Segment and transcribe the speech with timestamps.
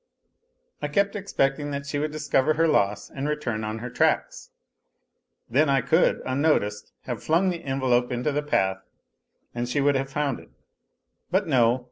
[0.81, 4.49] I kept expecting that she would discover her loss and return on her tracks.
[5.47, 8.79] Then I could, unnoticed, have flung the envelope on the path
[9.53, 10.49] and she would have found it.
[11.29, 11.79] But no